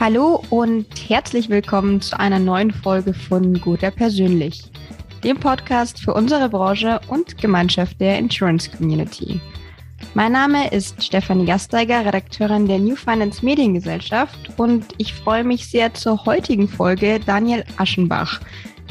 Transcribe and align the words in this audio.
Hallo 0.00 0.42
und 0.48 0.86
herzlich 1.10 1.50
willkommen 1.50 2.00
zu 2.00 2.18
einer 2.18 2.38
neuen 2.38 2.70
Folge 2.70 3.12
von 3.12 3.60
Guter 3.60 3.90
Persönlich, 3.90 4.62
dem 5.22 5.38
Podcast 5.38 6.00
für 6.00 6.14
unsere 6.14 6.48
Branche 6.48 7.02
und 7.08 7.36
Gemeinschaft 7.36 8.00
der 8.00 8.18
Insurance 8.18 8.70
Community. 8.70 9.38
Mein 10.14 10.32
Name 10.32 10.70
ist 10.70 11.04
Stefanie 11.04 11.44
Gasteiger, 11.44 12.06
Redakteurin 12.06 12.66
der 12.66 12.78
New 12.78 12.96
Finance 12.96 13.44
Mediengesellschaft 13.44 14.38
und 14.56 14.86
ich 14.96 15.12
freue 15.12 15.44
mich 15.44 15.68
sehr 15.68 15.92
zur 15.92 16.24
heutigen 16.24 16.66
Folge 16.66 17.20
Daniel 17.20 17.62
Aschenbach, 17.76 18.40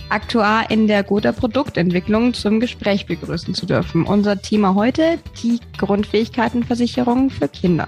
Aktuar 0.10 0.70
in 0.70 0.86
der 0.86 1.02
Gotha 1.02 1.32
Produktentwicklung 1.32 2.36
zum 2.36 2.60
Gespräch 2.60 3.08
begrüßen 3.08 3.56
zu 3.56 3.66
dürfen. 3.66 4.04
Unser 4.04 4.40
Thema 4.44 4.76
heute, 4.76 5.18
die 5.42 5.60
Grundfähigkeitenversicherung 5.80 7.32
für 7.32 7.48
Kinder. 7.48 7.88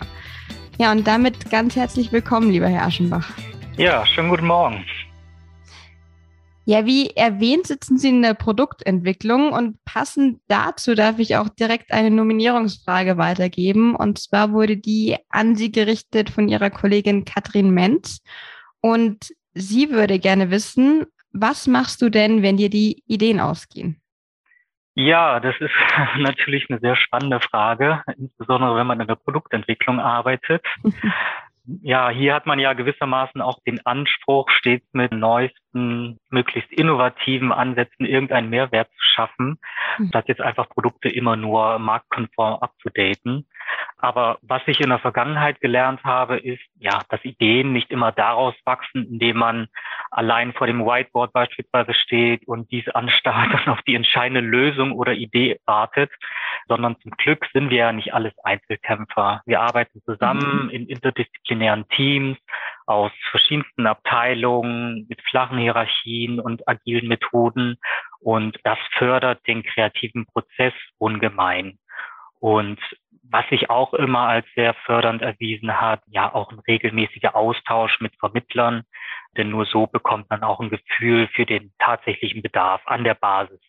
Ja, 0.78 0.92
und 0.92 1.06
damit 1.06 1.50
ganz 1.52 1.76
herzlich 1.76 2.12
willkommen, 2.12 2.50
lieber 2.50 2.68
Herr 2.68 2.86
Aschenbach. 2.86 3.30
Ja, 3.78 4.06
schönen 4.06 4.30
guten 4.30 4.48
Morgen. 4.48 4.86
Ja, 6.66 6.86
wie 6.86 7.10
erwähnt, 7.10 7.68
sitzen 7.68 7.98
Sie 7.98 8.10
in 8.10 8.22
der 8.22 8.34
Produktentwicklung 8.34 9.52
und 9.52 9.84
passend 9.84 10.40
dazu 10.48 10.94
darf 10.94 11.20
ich 11.20 11.36
auch 11.36 11.50
direkt 11.50 11.92
eine 11.92 12.12
Nominierungsfrage 12.12 13.18
weitergeben. 13.18 13.96
Und 13.96 14.20
zwar 14.20 14.54
wurde 14.54 14.78
die 14.78 15.18
an 15.30 15.56
Sie 15.56 15.72
gerichtet 15.72 16.30
von 16.30 16.48
Ihrer 16.48 16.70
Kollegin 16.70 17.26
Katrin 17.26 17.72
Menz. 17.72 18.22
Und 18.80 19.34
sie 19.54 19.92
würde 19.92 20.20
gerne 20.20 20.52
wissen, 20.52 21.06
was 21.32 21.68
machst 21.68 22.02
du 22.02 22.10
denn, 22.10 22.42
wenn 22.42 22.58
dir 22.58 22.70
die 22.70 23.04
Ideen 23.08 23.40
ausgehen? 23.40 24.01
Ja, 24.96 25.40
das 25.40 25.56
ist 25.60 25.72
natürlich 26.18 26.70
eine 26.70 26.80
sehr 26.80 26.96
spannende 26.96 27.40
Frage, 27.40 28.04
insbesondere 28.18 28.76
wenn 28.76 28.88
man 28.88 29.00
in 29.00 29.08
der 29.08 29.16
Produktentwicklung 29.16 30.00
arbeitet. 30.00 30.66
ja, 31.82 32.10
hier 32.10 32.34
hat 32.34 32.46
man 32.46 32.60
ja 32.60 32.74
gewissermaßen 32.74 33.42
auch 33.42 33.60
den 33.66 33.86
Anspruch, 33.86 34.50
stets 34.50 34.86
mit 34.94 35.12
neuesten, 35.14 36.20
möglichst 36.30 36.72
innovativen 36.74 37.52
Ansätzen 37.52 38.06
irgendeinen 38.06 38.50
Mehrwert 38.50 38.90
zu 38.90 39.04
schaffen, 39.16 39.60
mhm. 39.98 40.08
statt 40.08 40.26
jetzt 40.28 40.42
einfach 40.42 40.68
Produkte 40.70 41.10
immer 41.10 41.36
nur 41.36 41.80
marktkonform 41.80 42.56
abzudaten. 42.56 43.48
Aber 43.98 44.40
was 44.42 44.64
ich 44.66 44.80
in 44.80 44.90
der 44.90 44.98
Vergangenheit 44.98 45.62
gelernt 45.62 46.04
habe, 46.04 46.38
ist, 46.38 46.62
ja, 46.80 47.02
dass 47.10 47.24
Ideen 47.24 47.72
nicht 47.72 47.92
immer 47.92 48.12
daraus 48.12 48.56
wachsen, 48.66 49.06
indem 49.06 49.38
man 49.38 49.68
allein 50.10 50.54
vor 50.54 50.66
dem 50.66 50.84
Whiteboard 50.84 51.32
beispielsweise 51.34 51.94
steht 51.94 52.48
und 52.48 52.72
dies 52.72 52.88
anstarrt 52.90 53.54
und 53.54 53.72
auf 53.72 53.82
die 53.84 53.94
entscheidende 53.94 54.42
Lösung 54.42 54.94
oder 54.94 55.14
Idee 55.14 55.60
wartet, 55.66 56.12
sondern 56.68 57.00
zum 57.02 57.12
Glück 57.12 57.46
sind 57.54 57.70
wir 57.70 57.78
ja 57.78 57.92
nicht 57.92 58.14
alles 58.14 58.34
Einzelkämpfer. 58.44 59.42
Wir 59.46 59.62
arbeiten 59.62 60.02
zusammen 60.04 60.64
mhm. 60.64 60.70
in 60.72 60.88
interdisziplinären 60.88 61.88
Teams 61.90 62.40
aus 62.88 63.12
verschiedensten 63.30 63.86
Abteilungen 63.86 65.06
mit 65.08 65.22
flachen 65.30 65.60
Hierarchien 65.60 66.40
und 66.40 66.68
agilen 66.68 67.08
Methoden 67.08 67.78
und 68.20 68.58
das 68.64 68.80
fördert 68.98 69.46
den 69.48 69.64
kreativen 69.64 70.26
Prozess 70.26 70.74
ungemein. 70.98 71.78
Und 72.40 72.80
was 73.32 73.48
sich 73.50 73.70
auch 73.70 73.94
immer 73.94 74.28
als 74.28 74.46
sehr 74.56 74.74
fördernd 74.86 75.22
erwiesen 75.22 75.80
hat, 75.80 76.02
ja 76.08 76.34
auch 76.34 76.52
ein 76.52 76.60
regelmäßiger 76.60 77.36
Austausch 77.36 78.00
mit 78.02 78.14
Vermittlern, 78.20 78.84
denn 79.38 79.50
nur 79.50 79.66
so 79.66 79.88
bekommt 79.88 80.30
man 80.30 80.44
auch 80.44 80.60
ein 80.60 80.70
Gefühl 80.70 81.28
für 81.34 81.46
den 81.46 81.72
tatsächlichen 81.80 82.42
Bedarf 82.42 82.82
an 82.86 83.04
der 83.04 83.16
Basis. 83.16 83.60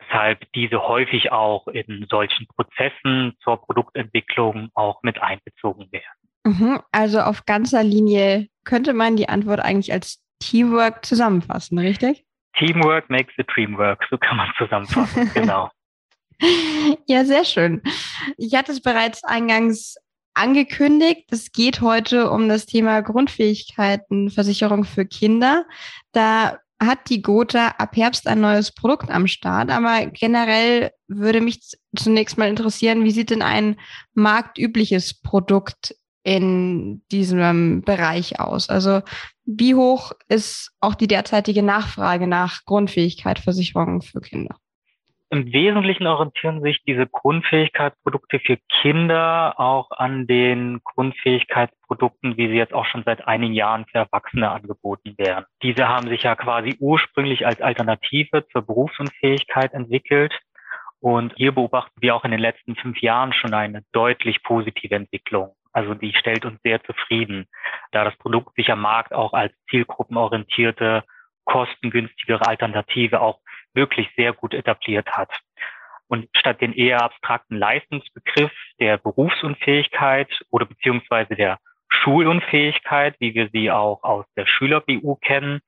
Deshalb 0.00 0.44
diese 0.54 0.86
häufig 0.86 1.32
auch 1.32 1.68
in 1.68 2.06
solchen 2.10 2.46
Prozessen 2.48 3.34
zur 3.42 3.60
Produktentwicklung 3.60 4.70
auch 4.74 5.02
mit 5.02 5.22
einbezogen 5.22 5.90
werden. 5.92 6.04
Mhm, 6.44 6.80
also 6.92 7.20
auf 7.20 7.44
ganzer 7.44 7.82
Linie 7.82 8.48
könnte 8.64 8.92
man 8.92 9.16
die 9.16 9.28
Antwort 9.28 9.60
eigentlich 9.60 9.92
als 9.92 10.22
Teamwork 10.40 11.04
zusammenfassen, 11.04 11.78
richtig? 11.78 12.24
Teamwork 12.56 13.10
makes 13.10 13.32
the 13.36 13.44
dream 13.44 13.76
work, 13.78 14.04
so 14.10 14.18
kann 14.18 14.36
man 14.36 14.50
zusammenfassen, 14.58 15.30
genau. 15.34 15.70
Ja, 17.08 17.24
sehr 17.24 17.44
schön. 17.44 17.82
Ich 18.36 18.54
hatte 18.54 18.72
es 18.72 18.80
bereits 18.80 19.22
eingangs 19.24 19.96
angekündigt. 20.34 21.26
Es 21.30 21.52
geht 21.52 21.80
heute 21.80 22.30
um 22.30 22.48
das 22.48 22.66
Thema 22.66 23.00
Grundfähigkeitenversicherung 23.00 24.84
für 24.84 25.06
Kinder. 25.06 25.64
Da 26.12 26.58
hat 26.80 27.08
die 27.08 27.22
Gotha 27.22 27.68
ab 27.78 27.96
Herbst 27.96 28.26
ein 28.26 28.40
neues 28.40 28.72
Produkt 28.72 29.10
am 29.10 29.26
Start. 29.26 29.70
Aber 29.70 30.06
generell 30.06 30.90
würde 31.08 31.40
mich 31.40 31.60
zunächst 31.96 32.36
mal 32.36 32.48
interessieren, 32.48 33.04
wie 33.04 33.12
sieht 33.12 33.30
denn 33.30 33.42
ein 33.42 33.76
marktübliches 34.14 35.14
Produkt 35.14 35.96
in 36.22 37.02
diesem 37.10 37.82
Bereich 37.82 38.40
aus? 38.40 38.68
Also 38.68 39.00
wie 39.44 39.74
hoch 39.74 40.12
ist 40.28 40.72
auch 40.80 40.94
die 40.94 41.06
derzeitige 41.06 41.62
Nachfrage 41.62 42.26
nach 42.26 42.64
Grundfähigkeitsversicherungen 42.64 44.02
für 44.02 44.20
Kinder? 44.20 44.56
Im 45.28 45.52
Wesentlichen 45.52 46.06
orientieren 46.06 46.62
sich 46.62 46.82
diese 46.84 47.08
Grundfähigkeitsprodukte 47.08 48.38
für 48.38 48.58
Kinder 48.80 49.58
auch 49.58 49.90
an 49.90 50.28
den 50.28 50.80
Grundfähigkeitsprodukten, 50.84 52.36
wie 52.36 52.46
sie 52.46 52.54
jetzt 52.54 52.72
auch 52.72 52.86
schon 52.86 53.02
seit 53.04 53.26
einigen 53.26 53.52
Jahren 53.54 53.86
für 53.86 53.98
Erwachsene 53.98 54.48
angeboten 54.48 55.14
werden. 55.18 55.44
Diese 55.62 55.88
haben 55.88 56.08
sich 56.08 56.22
ja 56.22 56.36
quasi 56.36 56.76
ursprünglich 56.78 57.44
als 57.44 57.60
Alternative 57.60 58.46
zur 58.52 58.62
Berufsunfähigkeit 58.62 59.72
entwickelt. 59.72 60.32
Und 61.00 61.34
hier 61.36 61.52
beobachten 61.52 62.00
wir 62.00 62.14
auch 62.14 62.24
in 62.24 62.30
den 62.30 62.40
letzten 62.40 62.76
fünf 62.76 63.00
Jahren 63.00 63.32
schon 63.32 63.52
eine 63.52 63.82
deutlich 63.92 64.44
positive 64.44 64.94
Entwicklung. 64.94 65.56
Also 65.72 65.94
die 65.94 66.14
stellt 66.14 66.44
uns 66.44 66.60
sehr 66.62 66.82
zufrieden, 66.84 67.46
da 67.90 68.04
das 68.04 68.16
Produkt 68.16 68.54
sich 68.54 68.70
am 68.70 68.80
Markt 68.80 69.12
auch 69.12 69.32
als 69.32 69.52
zielgruppenorientierte, 69.68 71.02
kostengünstigere 71.44 72.46
Alternative 72.46 73.20
auch 73.20 73.40
wirklich 73.76 74.08
sehr 74.16 74.32
gut 74.32 74.54
etabliert 74.54 75.08
hat. 75.12 75.30
Und 76.08 76.28
statt 76.36 76.60
den 76.60 76.72
eher 76.72 77.02
abstrakten 77.02 77.56
Leistungsbegriff 77.56 78.52
der 78.80 78.96
Berufsunfähigkeit 78.98 80.28
oder 80.50 80.66
beziehungsweise 80.66 81.34
der 81.34 81.58
Schulunfähigkeit, 81.88 83.16
wie 83.18 83.34
wir 83.34 83.48
sie 83.52 83.70
auch 83.70 84.02
aus 84.02 84.24
der 84.36 84.46
Schüler-BU 84.46 85.16
kennen, 85.16 85.60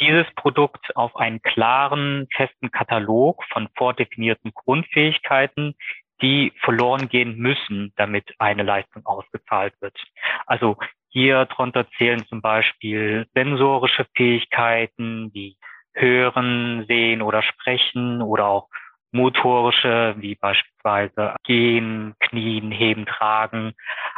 dieses 0.00 0.26
Produkt 0.34 0.94
auf 0.96 1.16
einen 1.16 1.40
klaren, 1.40 2.26
festen 2.34 2.70
Katalog 2.70 3.42
von 3.44 3.68
vordefinierten 3.76 4.52
Grundfähigkeiten, 4.52 5.74
die 6.22 6.52
verloren 6.60 7.08
gehen 7.08 7.36
müssen, 7.36 7.92
damit 7.96 8.34
eine 8.38 8.62
Leistung 8.62 9.04
ausgezahlt 9.06 9.74
wird. 9.80 9.98
Also 10.46 10.76
hier 11.08 11.46
drunter 11.46 11.86
zählen 11.96 12.26
zum 12.26 12.42
Beispiel 12.42 13.26
sensorische 13.34 14.06
Fähigkeiten 14.14 15.30
wie 15.32 15.56
Hören, 15.96 16.84
Sehen 16.86 17.22
oder 17.22 17.42
Sprechen 17.42 18.22
oder 18.22 18.46
auch 18.46 18.68
motorische, 19.12 20.14
wie 20.18 20.34
beispielsweise 20.34 21.34
Gehen, 21.44 22.14
Knien, 22.20 22.70
Heben, 22.70 23.06
Tragen, 23.06 23.72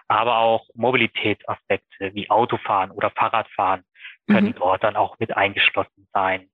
aber 0.08 0.38
auch 0.38 0.66
Mobilitätsaspekte 0.74 2.14
wie 2.14 2.30
Autofahren 2.30 2.90
oder 2.90 3.10
Fahrradfahren 3.10 3.84
können 4.28 4.48
mhm. 4.48 4.54
dort 4.54 4.82
dann 4.82 4.96
auch 4.96 5.18
mit 5.18 5.36
eingeschlossen 5.36 6.08
sein. 6.12 6.48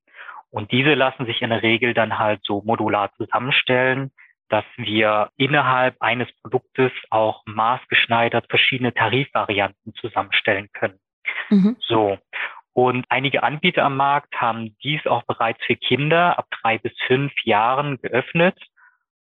Und 0.51 0.71
diese 0.71 0.95
lassen 0.95 1.27
sich 1.27 1.43
in 1.43 1.51
der 1.51 1.63
Regel 1.63 1.95
dann 1.95 2.19
halt 2.19 2.41
so 2.45 2.63
modular 2.65 3.13
zusammenstellen, 3.17 4.13
dass 4.49 4.65
wir 4.77 5.31
innerhalb 5.37 5.97
eines 6.01 6.29
Produktes 6.43 6.93
auch 7.11 7.43
maßgeschneidert 7.47 8.47
verschiedene 8.49 8.95
Tarifvarianten 8.95 9.95
zusammenstellen 9.95 10.69
können. 10.73 11.01
Mhm. 11.51 11.77
So. 11.81 12.19
Und 12.75 13.07
einige 13.09 13.45
Anbieter 13.45 13.85
am 13.85 13.97
Markt 13.97 14.35
haben 14.41 14.77
dies 14.83 15.07
auch 15.07 15.23
bereits 15.23 15.65
für 15.65 15.77
Kinder 15.77 16.39
ab 16.39 16.47
drei 16.61 16.77
bis 16.79 16.93
fünf 17.07 17.33
Jahren 17.45 17.99
geöffnet 18.03 18.59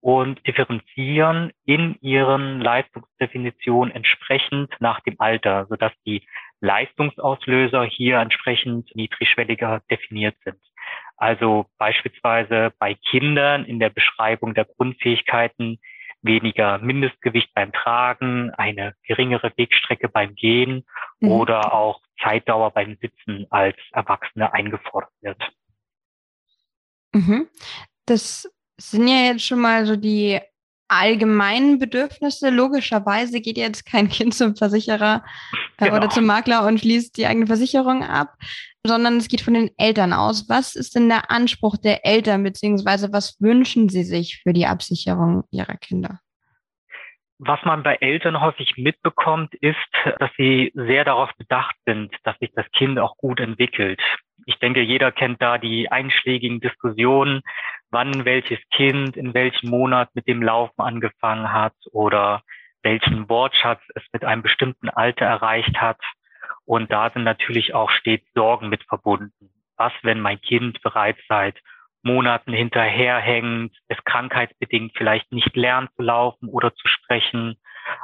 und 0.01 0.45
differenzieren 0.47 1.53
in 1.67 1.97
ihren 2.01 2.61
Leistungsdefinitionen 2.61 3.95
entsprechend 3.95 4.75
nach 4.81 5.01
dem 5.01 5.17
Alter, 5.21 5.67
sodass 5.67 5.93
die 6.07 6.27
Leistungsauslöser 6.61 7.85
hier 7.85 8.19
entsprechend 8.19 8.95
niedrigschwelliger 8.97 9.83
definiert 9.91 10.37
sind. 10.45 10.59
Also 11.17 11.67
beispielsweise 11.79 12.73
bei 12.79 12.95
Kindern 12.95 13.65
in 13.65 13.79
der 13.79 13.91
Beschreibung 13.91 14.55
der 14.55 14.65
Grundfähigkeiten 14.65 15.79
weniger 16.23 16.79
Mindestgewicht 16.79 17.53
beim 17.55 17.73
Tragen, 17.73 18.51
eine 18.55 18.95
geringere 19.03 19.53
Wegstrecke 19.57 20.09
beim 20.09 20.35
Gehen 20.35 20.87
mhm. 21.21 21.31
oder 21.31 21.75
auch 21.75 22.01
Zeitdauer 22.23 22.71
beim 22.71 22.97
Sitzen 23.01 23.47
als 23.51 23.77
Erwachsene 23.93 24.53
eingefordert 24.53 25.13
wird. 25.21 25.43
Mhm. 27.13 27.49
Das 28.07 28.51
sind 28.77 29.09
ja 29.09 29.33
jetzt 29.33 29.45
schon 29.45 29.61
mal 29.61 29.85
so 29.87 29.97
die 29.97 30.41
allgemeinen 31.01 31.79
Bedürfnisse. 31.79 32.51
Logischerweise 32.51 33.41
geht 33.41 33.57
jetzt 33.57 33.87
kein 33.87 34.09
Kind 34.11 34.35
zum 34.35 34.57
Versicherer 34.57 35.25
äh, 35.79 35.87
genau. 35.87 35.97
oder 35.97 36.11
zum 36.11 36.27
Makler 36.27 36.67
und 36.67 36.81
schließt 36.81 37.17
die 37.17 37.27
eigene 37.27 37.47
Versicherung 37.47 38.05
ab, 38.05 38.35
sondern 38.87 39.17
es 39.17 39.29
geht 39.29 39.41
von 39.41 39.55
den 39.55 39.71
Eltern 39.77 40.13
aus. 40.13 40.49
Was 40.49 40.75
ist 40.75 40.95
denn 40.95 41.09
der 41.09 41.31
Anspruch 41.31 41.77
der 41.77 42.05
Eltern, 42.05 42.43
beziehungsweise 42.43 43.13
was 43.13 43.41
wünschen 43.41 43.89
sie 43.89 44.05
sich 44.05 44.41
für 44.43 44.53
die 44.53 44.67
Absicherung 44.67 45.45
ihrer 45.51 45.77
Kinder? 45.77 46.21
was 47.45 47.59
man 47.65 47.83
bei 47.83 47.97
Eltern 47.97 48.41
häufig 48.41 48.77
mitbekommt, 48.77 49.53
ist, 49.57 49.77
dass 50.21 50.31
sie 50.37 50.71
sehr 50.75 51.05
darauf 51.05 51.31
bedacht 51.37 51.75
sind, 51.85 52.15
dass 52.23 52.39
sich 52.39 52.53
das 52.55 52.71
Kind 52.71 52.99
auch 53.01 53.17
gut 53.17 53.41
entwickelt. 53.41 54.01
Ich 54.47 54.59
denke, 54.59 54.81
jeder 54.81 55.13
kennt 55.13 55.41
da 55.41 55.59
die 55.59 55.91
einschlägigen 55.91 56.61
Diskussionen, 56.61 57.43
wann 57.91 58.25
welches 58.25 58.59
Kind 58.71 59.17
in 59.17 59.35
welchem 59.35 59.71
Monat 59.71 60.11
mit 60.15 60.27
dem 60.27 60.43
Laufen 60.43 60.81
angefangen 60.81 61.53
hat 61.53 61.75
oder 61.93 62.43
welchen 62.83 63.29
Wortschatz 63.29 63.81
es 63.95 64.03
mit 64.13 64.25
einem 64.25 64.43
bestimmten 64.43 64.89
Alter 64.89 65.27
erreicht 65.27 65.81
hat. 65.81 66.01
Und 66.65 66.91
da 66.91 67.11
sind 67.11 67.25
natürlich 67.25 67.75
auch 67.75 67.91
stets 67.91 68.27
Sorgen 68.35 68.69
mit 68.69 68.83
verbunden. 68.85 69.51
Was, 69.77 69.93
wenn 70.03 70.21
mein 70.21 70.41
Kind 70.41 70.81
bereits 70.83 71.21
seit 71.29 71.59
Monaten 72.03 72.53
hinterherhängt, 72.53 73.77
es 73.89 74.03
krankheitsbedingt 74.05 74.97
vielleicht 74.97 75.31
nicht 75.33 75.55
lernt 75.55 75.91
zu 75.95 76.03
laufen 76.03 76.49
oder 76.49 76.75
zu 76.75 76.89
sprechen. 76.89 77.57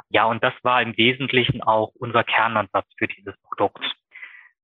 Ja, 0.09 0.25
und 0.25 0.43
das 0.43 0.53
war 0.63 0.81
im 0.81 0.95
Wesentlichen 0.97 1.61
auch 1.61 1.91
unser 1.95 2.23
Kernansatz 2.23 2.87
für 2.97 3.07
dieses 3.07 3.35
Produkt. 3.43 3.83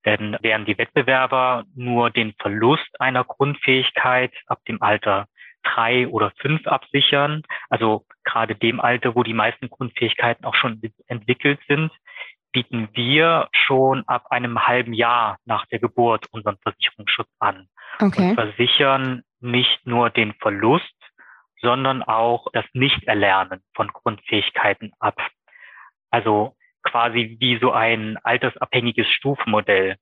Denn 0.05 0.37
während 0.41 0.67
die 0.67 0.77
Wettbewerber 0.77 1.65
nur 1.75 2.11
den 2.11 2.33
Verlust 2.39 2.89
einer 2.99 3.23
Grundfähigkeit 3.23 4.31
ab 4.45 4.59
dem 4.67 4.81
Alter 4.81 5.27
drei 5.63 6.07
oder 6.07 6.31
fünf 6.37 6.67
absichern, 6.67 7.41
also 7.69 8.05
gerade 8.23 8.55
dem 8.55 8.79
Alter, 8.79 9.15
wo 9.15 9.23
die 9.23 9.33
meisten 9.33 9.69
Grundfähigkeiten 9.69 10.45
auch 10.45 10.55
schon 10.55 10.79
entwickelt 11.07 11.59
sind, 11.67 11.91
bieten 12.51 12.87
wir 12.93 13.49
schon 13.51 14.07
ab 14.07 14.27
einem 14.29 14.65
halben 14.65 14.93
Jahr 14.93 15.37
nach 15.43 15.65
der 15.65 15.79
Geburt 15.79 16.27
unseren 16.31 16.57
Versicherungsschutz 16.61 17.29
an. 17.39 17.67
Okay. 17.99 18.29
Und 18.29 18.35
versichern 18.35 19.23
nicht 19.39 19.85
nur 19.85 20.09
den 20.09 20.33
Verlust, 20.35 20.95
sondern 21.61 22.03
auch 22.03 22.47
das 22.53 22.65
Nichterlernen 22.73 23.61
von 23.73 23.87
Grundfähigkeiten 23.87 24.93
ab. 24.99 25.17
Also 26.11 26.55
quasi 26.85 27.37
wie 27.39 27.59
so 27.59 27.71
ein 27.71 28.17
altersabhängiges 28.23 29.07
Stufenmodell, 29.09 29.97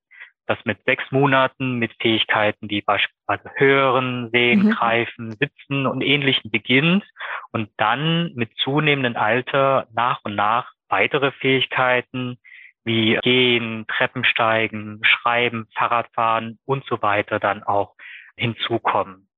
das 0.45 0.57
mit 0.65 0.83
sechs 0.85 1.03
Monaten 1.11 1.79
mit 1.79 1.93
Fähigkeiten, 2.01 2.67
die 2.67 2.81
beispielsweise 2.81 3.49
hören, 3.55 4.29
sehen, 4.31 4.65
mhm. 4.65 4.71
greifen, 4.71 5.31
sitzen 5.31 5.87
und 5.87 6.01
ähnlichen 6.01 6.51
beginnt 6.51 7.03
und 7.51 7.69
dann 7.77 8.31
mit 8.35 8.51
zunehmendem 8.57 9.15
Alter 9.15 9.87
nach 9.93 10.19
und 10.23 10.35
nach 10.35 10.71
weitere 10.89 11.31
Fähigkeiten 11.31 12.37
wie 12.83 13.17
Gehen, 13.23 13.85
Treppensteigen, 13.87 14.99
Schreiben, 15.03 15.67
Fahrradfahren 15.73 16.59
und 16.65 16.85
so 16.85 17.01
weiter 17.01 17.39
dann 17.39 17.63
auch 17.63 17.95
hinzukommen. 18.35 19.29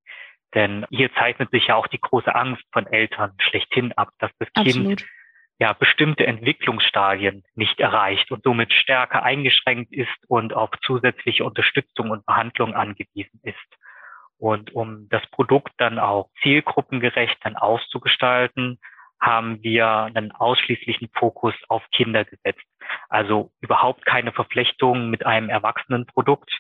Denn 0.56 0.86
hier 0.90 1.14
zeichnet 1.14 1.52
sich 1.52 1.68
ja 1.68 1.76
auch 1.76 1.88
die 1.88 2.00
große 2.00 2.34
Angst 2.34 2.64
von 2.72 2.88
Eltern 2.88 3.34
schlechthin 3.40 3.92
ab, 3.94 4.10
dass 4.20 4.32
das 4.40 4.50
Absolut. 4.56 4.98
Kind 4.98 5.06
ja 5.60 5.74
bestimmte 5.74 6.28
Entwicklungsstadien 6.28 7.44
nicht 7.56 7.80
erreicht 7.80 8.32
und 8.32 8.44
somit 8.44 8.74
stärker 8.74 9.24
eingeschränkt 9.24 9.94
ist 9.94 10.10
und 10.28 10.54
auf 10.54 10.70
zusätzliche 10.82 11.46
Unterstützung 11.46 12.12
und 12.12 12.26
Behandlung 12.26 12.74
angewiesen 12.74 13.40
ist. 13.44 13.58
Und 14.38 14.74
um 14.74 15.08
das 15.10 15.26
Produkt 15.28 15.72
dann 15.78 15.98
auch 15.98 16.30
zielgruppengerecht 16.44 17.38
dann 17.44 17.56
auszugestalten, 17.56 18.80
haben 19.22 19.64
wir 19.64 19.88
einen 19.88 20.34
ausschließlichen 20.34 21.10
Fokus 21.18 21.54
auf 21.70 21.84
Kinder 21.92 22.26
gesetzt. 22.26 22.66
Also 23.08 23.52
überhaupt 23.62 24.06
keine 24.06 24.34
Verflechtung 24.34 25.10
mit 25.10 25.26
einem 25.26 25.50
Erwachsenenprodukt, 25.50 26.52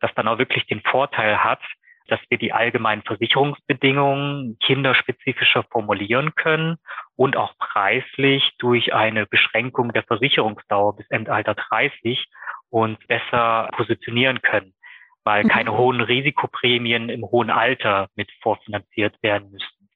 das 0.00 0.14
dann 0.14 0.28
auch 0.28 0.38
wirklich 0.38 0.64
den 0.66 0.80
Vorteil 0.82 1.42
hat, 1.42 1.60
dass 2.08 2.20
wir 2.28 2.38
die 2.38 2.52
allgemeinen 2.52 3.02
Versicherungsbedingungen 3.02 4.58
kinderspezifischer 4.62 5.64
formulieren 5.70 6.34
können 6.34 6.76
und 7.16 7.36
auch 7.36 7.56
preislich 7.58 8.52
durch 8.58 8.92
eine 8.92 9.26
Beschränkung 9.26 9.92
der 9.92 10.02
Versicherungsdauer 10.04 10.96
bis 10.96 11.08
Endalter 11.10 11.54
30 11.54 12.26
uns 12.70 12.98
besser 13.06 13.68
positionieren 13.72 14.42
können, 14.42 14.74
weil 15.22 15.44
keine 15.44 15.70
mhm. 15.70 15.76
hohen 15.76 16.00
Risikoprämien 16.00 17.08
im 17.08 17.24
hohen 17.24 17.50
Alter 17.50 18.08
mit 18.16 18.30
vorfinanziert 18.42 19.16
werden 19.22 19.50
müssen. 19.50 19.88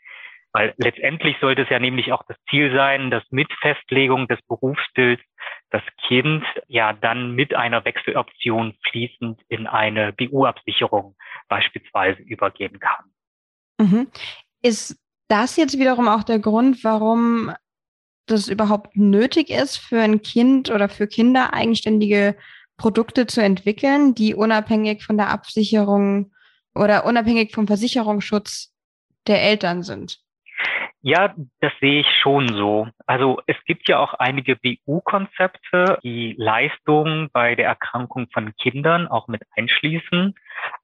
Weil 0.52 0.74
letztendlich 0.78 1.36
sollte 1.40 1.62
es 1.62 1.68
ja 1.68 1.78
nämlich 1.78 2.12
auch 2.12 2.22
das 2.26 2.36
Ziel 2.48 2.74
sein, 2.74 3.10
dass 3.10 3.22
mit 3.30 3.52
Festlegung 3.60 4.28
des 4.28 4.40
Berufsbilds 4.48 5.22
das 5.70 5.82
Kind 6.06 6.44
ja 6.66 6.92
dann 6.92 7.32
mit 7.32 7.54
einer 7.54 7.84
Wechseloption 7.84 8.74
fließend 8.90 9.40
in 9.48 9.66
eine 9.66 10.12
BU-Absicherung 10.12 11.16
beispielsweise 11.48 12.22
übergehen 12.22 12.78
kann. 12.78 13.04
Mhm. 13.78 14.08
Ist 14.62 14.98
das 15.28 15.56
jetzt 15.56 15.78
wiederum 15.78 16.08
auch 16.08 16.24
der 16.24 16.38
Grund, 16.38 16.82
warum 16.84 17.52
das 18.26 18.48
überhaupt 18.48 18.96
nötig 18.96 19.50
ist, 19.50 19.76
für 19.76 20.00
ein 20.00 20.22
Kind 20.22 20.70
oder 20.70 20.88
für 20.88 21.06
Kinder 21.06 21.52
eigenständige 21.52 22.36
Produkte 22.76 23.26
zu 23.26 23.42
entwickeln, 23.42 24.14
die 24.14 24.34
unabhängig 24.34 25.04
von 25.04 25.16
der 25.16 25.30
Absicherung 25.30 26.32
oder 26.74 27.04
unabhängig 27.04 27.54
vom 27.54 27.66
Versicherungsschutz 27.66 28.72
der 29.26 29.42
Eltern 29.42 29.82
sind? 29.82 30.20
Ja, 31.00 31.32
das 31.60 31.72
sehe 31.80 32.00
ich 32.00 32.08
schon 32.20 32.48
so. 32.48 32.88
Also 33.06 33.40
es 33.46 33.56
gibt 33.64 33.88
ja 33.88 34.00
auch 34.00 34.14
einige 34.14 34.56
BU-Konzepte, 34.56 35.98
die 36.02 36.34
Leistungen 36.36 37.30
bei 37.32 37.54
der 37.54 37.66
Erkrankung 37.66 38.28
von 38.32 38.54
Kindern 38.56 39.06
auch 39.06 39.28
mit 39.28 39.42
einschließen. 39.56 40.34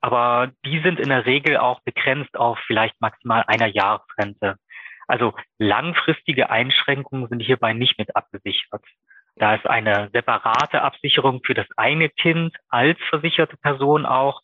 Aber 0.00 0.52
die 0.64 0.80
sind 0.82 1.00
in 1.00 1.08
der 1.08 1.26
Regel 1.26 1.56
auch 1.56 1.80
begrenzt 1.80 2.36
auf 2.36 2.58
vielleicht 2.66 3.00
maximal 3.00 3.42
einer 3.48 3.66
Jahresrente. 3.66 4.56
Also 5.08 5.34
langfristige 5.58 6.48
Einschränkungen 6.48 7.28
sind 7.28 7.40
hierbei 7.40 7.72
nicht 7.72 7.98
mit 7.98 8.14
abgesichert. 8.14 8.84
Da 9.36 9.56
ist 9.56 9.66
eine 9.66 10.10
separate 10.12 10.82
Absicherung 10.82 11.42
für 11.44 11.54
das 11.54 11.66
eine 11.76 12.08
Kind 12.08 12.56
als 12.68 12.98
versicherte 13.10 13.56
Person 13.56 14.06
auch 14.06 14.42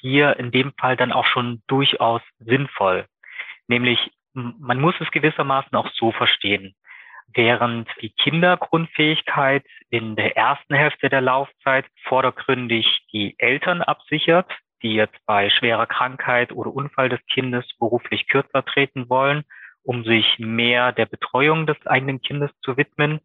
hier 0.00 0.36
in 0.38 0.52
dem 0.52 0.72
Fall 0.78 0.96
dann 0.96 1.12
auch 1.12 1.26
schon 1.26 1.62
durchaus 1.66 2.22
sinnvoll. 2.38 3.06
Nämlich 3.66 4.12
man 4.32 4.80
muss 4.80 4.94
es 5.00 5.10
gewissermaßen 5.10 5.74
auch 5.74 5.88
so 5.94 6.12
verstehen. 6.12 6.74
Während 7.32 7.88
die 8.00 8.10
Kindergrundfähigkeit 8.10 9.64
in 9.88 10.16
der 10.16 10.36
ersten 10.36 10.74
Hälfte 10.74 11.08
der 11.08 11.20
Laufzeit 11.20 11.86
vordergründig 12.04 13.06
die 13.12 13.36
Eltern 13.38 13.82
absichert, 13.82 14.50
die 14.82 14.94
jetzt 14.94 15.18
bei 15.26 15.50
schwerer 15.50 15.86
Krankheit 15.86 16.52
oder 16.52 16.72
Unfall 16.72 17.08
des 17.08 17.20
Kindes 17.26 17.64
beruflich 17.78 18.28
kürzer 18.28 18.64
treten 18.64 19.08
wollen, 19.08 19.44
um 19.82 20.04
sich 20.04 20.38
mehr 20.38 20.92
der 20.92 21.06
Betreuung 21.06 21.66
des 21.66 21.76
eigenen 21.86 22.20
Kindes 22.20 22.50
zu 22.62 22.76
widmen, 22.76 23.20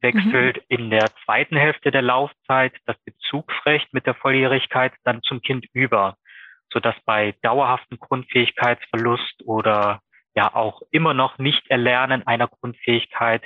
wechselt 0.00 0.56
mhm. 0.56 0.62
in 0.68 0.90
der 0.90 1.10
zweiten 1.24 1.56
Hälfte 1.56 1.90
der 1.90 2.02
Laufzeit 2.02 2.74
das 2.86 2.96
Bezugsrecht 3.04 3.92
mit 3.92 4.06
der 4.06 4.14
Volljährigkeit 4.14 4.92
dann 5.04 5.22
zum 5.22 5.40
Kind 5.42 5.66
über, 5.72 6.16
sodass 6.72 6.96
bei 7.04 7.34
dauerhaften 7.42 7.98
Grundfähigkeitsverlust 7.98 9.42
oder 9.44 10.00
ja 10.34 10.54
auch 10.54 10.82
immer 10.90 11.14
noch 11.14 11.38
nicht 11.38 11.68
Erlernen 11.68 12.26
einer 12.26 12.48
Grundfähigkeit 12.48 13.42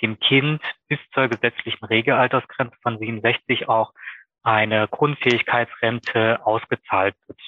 dem 0.00 0.18
Kind 0.20 0.62
bis 0.88 0.98
zur 1.12 1.28
gesetzlichen 1.28 1.84
Regelaltersgrenze 1.84 2.76
von 2.82 2.98
67 2.98 3.68
auch 3.68 3.92
eine 4.42 4.88
Grundfähigkeitsrente 4.88 6.44
ausgezahlt 6.46 7.16
wird. 7.26 7.40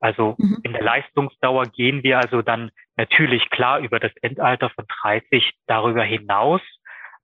Also 0.00 0.34
mhm. 0.38 0.58
in 0.64 0.72
der 0.72 0.82
Leistungsdauer 0.82 1.66
gehen 1.66 2.02
wir 2.02 2.18
also 2.18 2.42
dann 2.42 2.72
natürlich 2.96 3.48
klar 3.50 3.78
über 3.78 4.00
das 4.00 4.12
Endalter 4.20 4.70
von 4.70 4.84
30 5.02 5.52
darüber 5.66 6.02
hinaus, 6.02 6.60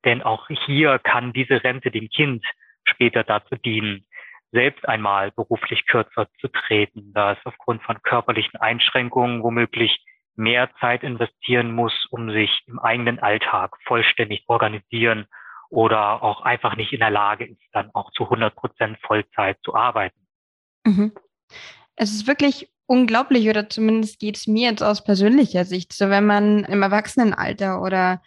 denn 0.05 0.23
auch 0.23 0.49
hier 0.49 1.01
kann 1.01 1.33
diese 1.33 1.65
Rente 1.65 1.91
dem 1.91 2.09
Kind 2.09 2.45
später 2.85 3.25
dazu 3.25 3.57
dienen, 3.57 4.07
selbst 4.53 4.89
einmal 4.89 5.33
beruflich 5.33 5.87
kürzer 5.87 6.29
zu 6.41 6.49
treten, 6.49 7.13
da 7.13 7.33
es 7.33 7.39
aufgrund 7.45 7.83
von 7.83 8.01
körperlichen 8.03 8.59
Einschränkungen 8.61 9.43
womöglich 9.43 10.03
mehr 10.39 10.71
Zeit 10.81 11.03
investieren 11.03 11.73
muss, 11.73 11.93
um 12.11 12.31
sich 12.31 12.51
im 12.67 12.79
eigenen 12.79 13.19
Alltag 13.19 13.77
vollständig 13.85 14.45
organisieren 14.47 15.27
oder 15.69 16.23
auch 16.23 16.43
einfach 16.43 16.77
nicht 16.77 16.93
in 16.93 17.01
der 17.01 17.11
Lage 17.11 17.45
ist, 17.47 17.61
dann 17.73 17.91
auch 17.93 18.11
zu 18.13 18.25
100 18.25 18.55
Prozent 18.55 18.99
Vollzeit 19.03 19.59
zu 19.63 19.75
arbeiten. 19.75 20.27
Mhm. 20.87 21.13
Es 21.97 22.13
ist 22.13 22.27
wirklich 22.27 22.71
unglaublich, 22.87 23.49
oder 23.49 23.69
zumindest 23.69 24.19
geht 24.19 24.37
es 24.37 24.47
mir 24.47 24.71
jetzt 24.71 24.83
aus 24.83 25.05
persönlicher 25.05 25.65
Sicht, 25.65 25.93
so 25.93 26.09
wenn 26.09 26.25
man 26.25 26.65
im 26.65 26.83
Erwachsenenalter 26.83 27.83
oder 27.83 28.23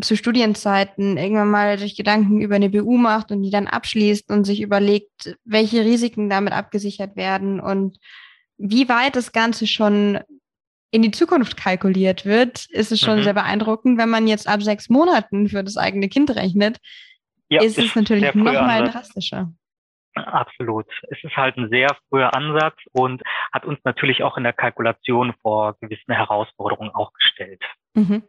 zu 0.00 0.16
Studienzeiten 0.16 1.16
irgendwann 1.16 1.50
mal 1.50 1.78
sich 1.78 1.96
Gedanken 1.96 2.40
über 2.40 2.56
eine 2.56 2.70
BU 2.70 2.96
macht 2.96 3.30
und 3.30 3.42
die 3.42 3.50
dann 3.50 3.68
abschließt 3.68 4.30
und 4.30 4.44
sich 4.44 4.60
überlegt, 4.60 5.38
welche 5.44 5.84
Risiken 5.84 6.28
damit 6.28 6.52
abgesichert 6.52 7.14
werden 7.14 7.60
und 7.60 7.98
wie 8.56 8.88
weit 8.88 9.14
das 9.14 9.30
Ganze 9.30 9.66
schon 9.66 10.18
in 10.94 11.02
die 11.02 11.10
Zukunft 11.10 11.56
kalkuliert 11.56 12.24
wird, 12.24 12.66
ist 12.66 12.92
es 12.92 13.00
schon 13.00 13.18
mhm. 13.18 13.22
sehr 13.24 13.34
beeindruckend. 13.34 13.98
Wenn 13.98 14.10
man 14.10 14.28
jetzt 14.28 14.46
ab 14.46 14.62
sechs 14.62 14.88
Monaten 14.88 15.48
für 15.48 15.64
das 15.64 15.76
eigene 15.76 16.08
Kind 16.08 16.30
rechnet, 16.36 16.78
ja, 17.48 17.60
ist 17.62 17.78
es 17.78 17.96
natürlich 17.96 18.32
noch 18.32 18.44
mal 18.44 18.84
drastischer. 18.84 19.52
Absolut. 20.14 20.86
Es 21.10 21.18
ist 21.24 21.36
halt 21.36 21.56
ein 21.56 21.68
sehr 21.68 21.88
früher 22.08 22.32
Ansatz 22.32 22.76
und 22.92 23.22
hat 23.52 23.64
uns 23.64 23.80
natürlich 23.82 24.22
auch 24.22 24.36
in 24.36 24.44
der 24.44 24.52
Kalkulation 24.52 25.34
vor 25.42 25.76
gewissen 25.80 26.14
Herausforderungen 26.14 26.90
auch 26.90 27.12
gestellt. 27.12 27.60
Mhm. 27.94 28.22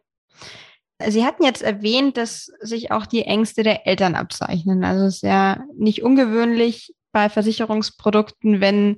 Sie 1.06 1.24
hatten 1.24 1.44
jetzt 1.44 1.62
erwähnt, 1.62 2.16
dass 2.16 2.46
sich 2.58 2.90
auch 2.90 3.06
die 3.06 3.22
Ängste 3.22 3.62
der 3.62 3.86
Eltern 3.86 4.16
abzeichnen. 4.16 4.82
Also 4.82 5.04
es 5.04 5.16
ist 5.16 5.22
ja 5.22 5.62
nicht 5.78 6.02
ungewöhnlich 6.02 6.96
bei 7.12 7.28
Versicherungsprodukten, 7.28 8.60
wenn 8.60 8.96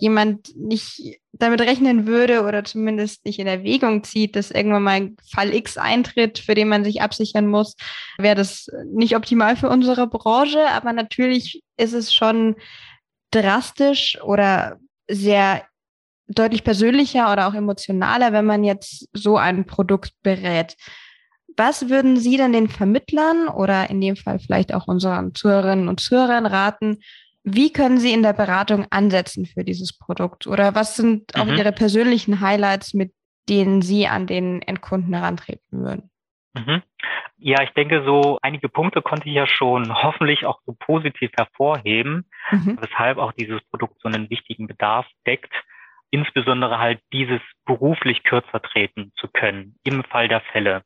jemand 0.00 0.56
nicht 0.56 1.20
damit 1.32 1.60
rechnen 1.60 2.06
würde 2.06 2.42
oder 2.42 2.64
zumindest 2.64 3.24
nicht 3.24 3.38
in 3.38 3.46
Erwägung 3.46 4.02
zieht, 4.02 4.36
dass 4.36 4.50
irgendwann 4.50 4.82
mal 4.82 5.10
Fall 5.30 5.54
X 5.54 5.76
eintritt, 5.78 6.38
für 6.38 6.54
den 6.54 6.68
man 6.68 6.84
sich 6.84 7.02
absichern 7.02 7.46
muss, 7.46 7.76
wäre 8.18 8.34
das 8.34 8.66
nicht 8.92 9.16
optimal 9.16 9.56
für 9.56 9.68
unsere 9.68 10.06
Branche. 10.06 10.66
Aber 10.70 10.92
natürlich 10.92 11.62
ist 11.76 11.92
es 11.92 12.12
schon 12.12 12.56
drastisch 13.30 14.20
oder 14.22 14.78
sehr 15.08 15.62
deutlich 16.26 16.64
persönlicher 16.64 17.32
oder 17.32 17.48
auch 17.48 17.54
emotionaler, 17.54 18.32
wenn 18.32 18.46
man 18.46 18.64
jetzt 18.64 19.08
so 19.12 19.36
ein 19.36 19.66
Produkt 19.66 20.12
berät. 20.22 20.76
Was 21.56 21.88
würden 21.88 22.16
Sie 22.16 22.36
denn 22.36 22.52
den 22.52 22.68
Vermittlern 22.68 23.48
oder 23.48 23.90
in 23.90 24.00
dem 24.00 24.16
Fall 24.16 24.38
vielleicht 24.38 24.72
auch 24.72 24.86
unseren 24.86 25.34
Zuhörerinnen 25.34 25.88
und 25.88 26.00
Zuhörern 26.00 26.46
raten? 26.46 26.98
Wie 27.42 27.72
können 27.72 27.98
Sie 27.98 28.12
in 28.12 28.22
der 28.22 28.32
Beratung 28.32 28.86
ansetzen 28.90 29.46
für 29.46 29.64
dieses 29.64 29.96
Produkt? 29.96 30.46
Oder 30.46 30.74
was 30.74 30.96
sind 30.96 31.34
auch 31.36 31.46
mhm. 31.46 31.54
Ihre 31.54 31.72
persönlichen 31.72 32.40
Highlights, 32.40 32.94
mit 32.94 33.12
denen 33.48 33.82
Sie 33.82 34.06
an 34.06 34.26
den 34.26 34.62
Endkunden 34.62 35.14
herantreten 35.14 35.82
würden? 35.82 36.10
Mhm. 36.54 36.82
Ja, 37.38 37.62
ich 37.62 37.70
denke, 37.70 38.04
so 38.04 38.38
einige 38.42 38.68
Punkte 38.68 39.00
konnte 39.00 39.28
ich 39.28 39.34
ja 39.34 39.46
schon 39.46 39.94
hoffentlich 40.02 40.44
auch 40.44 40.60
so 40.66 40.74
positiv 40.78 41.30
hervorheben, 41.36 42.26
mhm. 42.50 42.78
weshalb 42.80 43.18
auch 43.18 43.32
dieses 43.32 43.62
Produkt 43.70 44.00
so 44.02 44.08
einen 44.08 44.28
wichtigen 44.28 44.66
Bedarf 44.66 45.06
deckt 45.26 45.54
insbesondere 46.10 46.78
halt 46.78 47.00
dieses 47.12 47.40
beruflich 47.64 48.22
kürzer 48.24 48.60
treten 48.60 49.12
zu 49.16 49.28
können 49.28 49.76
im 49.84 50.04
Fall 50.04 50.28
der 50.28 50.40
Fälle. 50.52 50.82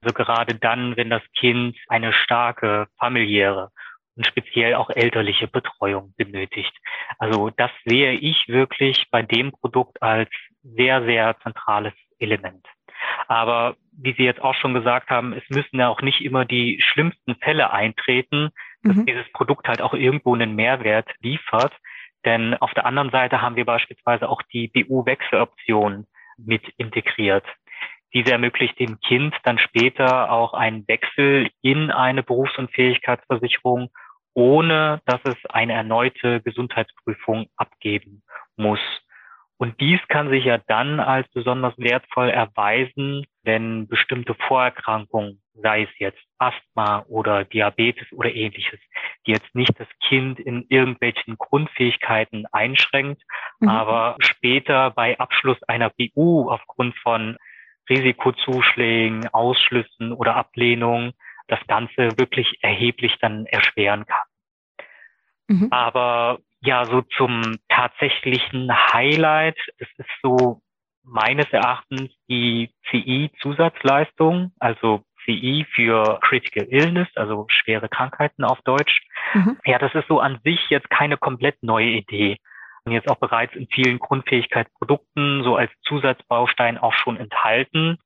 Also 0.00 0.14
gerade 0.14 0.54
dann, 0.54 0.96
wenn 0.96 1.10
das 1.10 1.22
Kind 1.36 1.76
eine 1.88 2.12
starke 2.12 2.86
familiäre 2.98 3.70
und 4.18 4.26
speziell 4.26 4.74
auch 4.74 4.90
elterliche 4.90 5.46
Betreuung 5.46 6.12
benötigt. 6.16 6.76
Also 7.18 7.50
das 7.56 7.70
sehe 7.84 8.12
ich 8.12 8.48
wirklich 8.48 9.06
bei 9.12 9.22
dem 9.22 9.52
Produkt 9.52 10.02
als 10.02 10.28
sehr, 10.62 11.04
sehr 11.04 11.38
zentrales 11.42 11.94
Element. 12.18 12.66
Aber 13.28 13.76
wie 13.92 14.14
Sie 14.14 14.24
jetzt 14.24 14.42
auch 14.42 14.54
schon 14.56 14.74
gesagt 14.74 15.08
haben, 15.08 15.32
es 15.32 15.48
müssen 15.48 15.78
ja 15.78 15.88
auch 15.88 16.02
nicht 16.02 16.20
immer 16.20 16.44
die 16.44 16.82
schlimmsten 16.82 17.36
Fälle 17.36 17.72
eintreten, 17.72 18.50
dass 18.82 18.96
mhm. 18.96 19.06
dieses 19.06 19.30
Produkt 19.32 19.68
halt 19.68 19.80
auch 19.80 19.94
irgendwo 19.94 20.34
einen 20.34 20.56
Mehrwert 20.56 21.08
liefert. 21.20 21.72
Denn 22.24 22.54
auf 22.54 22.74
der 22.74 22.86
anderen 22.86 23.10
Seite 23.10 23.40
haben 23.40 23.54
wir 23.54 23.64
beispielsweise 23.64 24.28
auch 24.28 24.42
die 24.52 24.66
BU-Wechseloption 24.66 26.06
mit 26.36 26.68
integriert. 26.76 27.44
Diese 28.14 28.32
ermöglicht 28.32 28.80
dem 28.80 28.98
Kind 29.00 29.34
dann 29.44 29.58
später 29.58 30.32
auch 30.32 30.54
einen 30.54 30.88
Wechsel 30.88 31.50
in 31.62 31.92
eine 31.92 32.24
Berufsunfähigkeitsversicherung, 32.24 33.90
ohne 34.38 35.00
dass 35.04 35.20
es 35.24 35.34
eine 35.50 35.72
erneute 35.72 36.40
Gesundheitsprüfung 36.40 37.48
abgeben 37.56 38.22
muss. 38.56 38.78
Und 39.56 39.80
dies 39.80 39.98
kann 40.06 40.30
sich 40.30 40.44
ja 40.44 40.58
dann 40.68 41.00
als 41.00 41.26
besonders 41.32 41.76
wertvoll 41.76 42.28
erweisen, 42.28 43.26
wenn 43.42 43.88
bestimmte 43.88 44.34
Vorerkrankungen, 44.34 45.42
sei 45.54 45.82
es 45.82 45.88
jetzt 45.98 46.22
Asthma 46.38 47.04
oder 47.08 47.46
Diabetes 47.46 48.06
oder 48.12 48.32
ähnliches, 48.32 48.78
die 49.26 49.32
jetzt 49.32 49.52
nicht 49.56 49.72
das 49.80 49.88
Kind 50.06 50.38
in 50.38 50.64
irgendwelchen 50.68 51.36
Grundfähigkeiten 51.36 52.46
einschränkt, 52.52 53.20
mhm. 53.58 53.68
aber 53.68 54.14
später 54.20 54.92
bei 54.92 55.18
Abschluss 55.18 55.60
einer 55.64 55.90
BU 55.90 56.48
aufgrund 56.48 56.96
von 56.98 57.36
Risikozuschlägen, 57.90 59.26
Ausschlüssen 59.30 60.12
oder 60.12 60.36
Ablehnungen 60.36 61.14
das 61.48 61.60
Ganze 61.66 62.18
wirklich 62.18 62.58
erheblich 62.62 63.16
dann 63.20 63.46
erschweren 63.46 64.06
kann. 64.06 64.26
Mhm. 65.48 65.68
Aber 65.70 66.38
ja, 66.60 66.84
so 66.84 67.02
zum 67.02 67.56
tatsächlichen 67.68 68.70
Highlight, 68.92 69.58
es 69.78 69.88
ist 69.96 70.10
so 70.22 70.60
meines 71.02 71.46
Erachtens 71.52 72.10
die 72.28 72.70
CI-Zusatzleistung, 72.90 74.52
also 74.58 75.02
CI 75.24 75.66
für 75.70 76.18
Critical 76.22 76.66
Illness, 76.68 77.08
also 77.14 77.46
schwere 77.48 77.88
Krankheiten 77.88 78.44
auf 78.44 78.60
Deutsch. 78.62 79.02
Mhm. 79.34 79.58
Ja, 79.64 79.78
das 79.78 79.94
ist 79.94 80.08
so 80.08 80.20
an 80.20 80.40
sich 80.44 80.60
jetzt 80.70 80.90
keine 80.90 81.16
komplett 81.16 81.62
neue 81.62 81.88
Idee. 81.88 82.36
Und 82.84 82.92
jetzt 82.92 83.10
auch 83.10 83.18
bereits 83.18 83.54
in 83.54 83.68
vielen 83.68 83.98
Grundfähigkeitsprodukten 83.98 85.44
so 85.44 85.56
als 85.56 85.70
Zusatzbaustein 85.82 86.78
auch 86.78 86.94
schon 86.94 87.16
enthalten, 87.16 87.98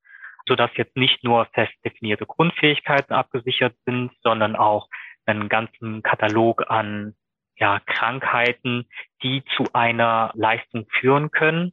so 0.46 0.54
dass 0.54 0.70
jetzt 0.76 0.96
nicht 0.96 1.24
nur 1.24 1.46
fest 1.52 1.72
definierte 1.84 2.26
Grundfähigkeiten 2.26 3.14
abgesichert 3.14 3.74
sind, 3.86 4.10
sondern 4.22 4.56
auch 4.56 4.88
einen 5.26 5.48
ganzen 5.48 6.02
Katalog 6.02 6.70
an 6.70 7.14
ja, 7.56 7.80
Krankheiten, 7.80 8.86
die 9.22 9.44
zu 9.56 9.64
einer 9.72 10.32
Leistung 10.34 10.86
führen 11.00 11.30
können. 11.30 11.72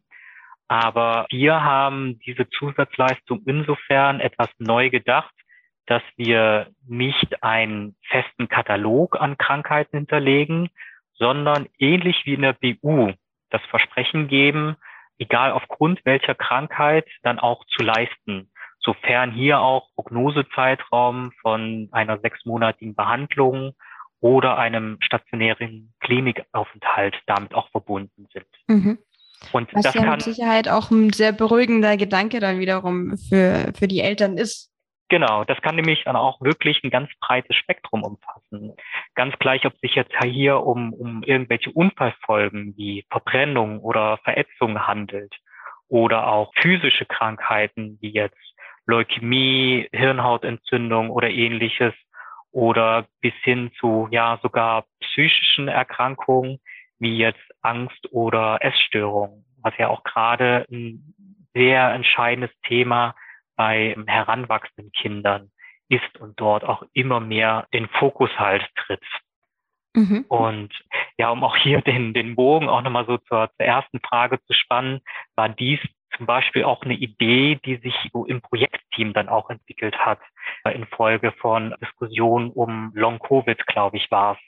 Aber 0.68 1.26
wir 1.32 1.64
haben 1.64 2.20
diese 2.20 2.48
Zusatzleistung 2.50 3.42
insofern 3.46 4.20
etwas 4.20 4.50
neu 4.60 4.90
gedacht, 4.92 5.34
dass 5.88 6.04
wir 6.16 6.68
nicht 6.88 7.42
einen 7.42 7.96
festen 8.08 8.48
Katalog 8.48 9.20
an 9.20 9.38
Krankheiten 9.40 9.98
hinterlegen, 9.98 10.70
sondern 11.14 11.68
ähnlich 11.80 12.22
wie 12.26 12.36
in 12.36 12.44
der 12.44 12.54
BU 12.54 13.14
das 13.50 13.64
Versprechen 13.72 14.28
geben, 14.28 14.76
egal 15.18 15.52
aufgrund 15.52 16.06
welcher 16.06 16.36
Krankheit, 16.36 17.08
dann 17.24 17.40
auch 17.40 17.66
zu 17.66 17.84
leisten, 17.84 18.49
sofern 18.82 19.32
hier 19.32 19.60
auch 19.60 19.90
Prognosezeitraum 19.96 21.32
von 21.42 21.90
einer 21.92 22.20
sechsmonatigen 22.20 22.96
Behandlung 22.96 23.74
oder 24.22 24.58
einem 24.58 24.98
stationären 25.02 25.94
Klinikaufenthalt 26.00 27.16
damit 27.26 27.54
auch 27.54 27.70
verbunden 27.70 28.28
sind. 28.34 28.48
Mhm. 28.68 29.00
Und 29.54 29.74
Was 29.74 29.84
das 29.84 29.94
ja 29.94 30.02
kann, 30.02 30.12
mit 30.12 30.24
Sicherheit 30.24 30.68
auch 30.68 30.92
ein 30.92 31.14
sehr 31.14 31.32
beruhigender 31.32 31.96
Gedanke 31.96 32.40
dann 32.40 32.60
wiederum 32.60 33.18
für, 33.18 33.72
für 33.78 33.88
die 33.88 34.02
Eltern 34.02 34.38
ist. 34.38 34.70
Genau, 35.08 35.44
das 35.44 35.60
kann 35.62 35.76
nämlich 35.76 36.04
dann 36.04 36.16
auch 36.16 36.40
wirklich 36.40 36.84
ein 36.84 36.92
ganz 36.92 37.10
breites 37.20 37.56
Spektrum 37.56 38.04
umfassen. 38.04 38.74
Ganz 39.16 39.34
gleich, 39.40 39.66
ob 39.66 39.76
sich 39.80 39.96
jetzt 39.96 40.12
hier 40.24 40.60
um, 40.60 40.94
um 40.94 41.24
irgendwelche 41.24 41.72
Unfallfolgen 41.72 42.76
wie 42.78 43.06
Verbrennung 43.10 43.80
oder 43.80 44.20
Verätzung 44.24 44.86
handelt 44.86 45.34
oder 45.88 46.28
auch 46.28 46.52
physische 46.62 47.06
Krankheiten 47.06 47.98
wie 48.02 48.12
jetzt 48.12 48.38
Leukämie, 48.90 49.88
Hirnhautentzündung 49.94 51.10
oder 51.10 51.30
ähnliches 51.30 51.94
oder 52.52 53.06
bis 53.22 53.34
hin 53.44 53.72
zu 53.80 54.08
ja 54.12 54.40
sogar 54.42 54.86
psychischen 55.00 55.68
Erkrankungen 55.68 56.60
wie 56.98 57.18
jetzt 57.18 57.40
Angst 57.62 58.12
oder 58.12 58.58
Essstörungen, 58.62 59.46
was 59.62 59.74
ja 59.78 59.90
auch 59.90 60.04
gerade 60.04 60.66
ein 60.72 61.14
sehr 61.54 61.94
entscheidendes 61.94 62.52
Thema 62.64 63.16
bei 63.56 63.96
heranwachsenden 64.08 64.92
Kindern 64.92 65.52
ist 65.90 66.18
und 66.20 66.40
dort 66.40 66.64
auch 66.64 66.84
immer 66.94 67.20
mehr 67.20 67.68
den 67.74 67.88
Fokus 67.90 68.30
halt 68.38 68.68
tritt. 68.76 69.04
Mhm. 69.96 70.26
Und 70.28 70.74
ja, 71.18 71.30
um 71.30 71.44
auch 71.44 71.56
hier 71.58 71.82
den, 71.82 72.14
den 72.14 72.36
Bogen 72.36 72.70
auch 72.70 72.82
nochmal 72.82 73.06
so 73.06 73.18
zur, 73.18 73.50
zur 73.56 73.66
ersten 73.66 74.00
Frage 74.00 74.42
zu 74.44 74.54
spannen, 74.54 75.02
war 75.36 75.50
dies 75.50 75.80
zum 76.18 76.26
Beispiel 76.26 76.64
auch 76.64 76.84
eine 76.84 76.96
Idee, 76.96 77.60
die 77.66 77.78
sich 77.78 77.96
so 78.12 78.26
im 78.26 78.42
Projektteam 78.42 79.14
dann 79.14 79.30
auch 79.30 79.50
entwickelt 79.50 79.98
hat, 79.98 80.20
infolge 80.74 81.32
von 81.34 81.76
Diskussionen 81.82 82.50
um 82.52 82.92
Long-Covid, 82.96 83.66
glaube 83.68 83.98
ich, 83.98 84.10
war 84.12 84.34
es. 84.34 84.40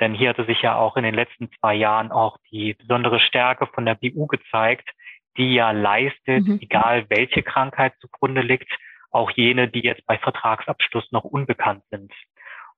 Denn 0.00 0.14
hier 0.14 0.30
hatte 0.30 0.44
sich 0.44 0.60
ja 0.62 0.76
auch 0.76 0.96
in 0.96 1.04
den 1.04 1.14
letzten 1.14 1.50
zwei 1.52 1.74
Jahren 1.74 2.10
auch 2.10 2.38
die 2.50 2.74
besondere 2.74 3.20
Stärke 3.20 3.66
von 3.66 3.86
der 3.86 3.94
BU 3.94 4.26
gezeigt, 4.26 4.90
die 5.36 5.54
ja 5.54 5.70
leistet, 5.70 6.46
mhm. 6.46 6.58
egal 6.60 7.06
welche 7.08 7.42
Krankheit 7.42 7.94
zugrunde 8.00 8.40
liegt, 8.40 8.72
auch 9.10 9.30
jene, 9.30 9.68
die 9.68 9.82
jetzt 9.82 10.04
bei 10.06 10.18
Vertragsabschluss 10.18 11.12
noch 11.12 11.24
unbekannt 11.24 11.84
sind. 11.90 12.12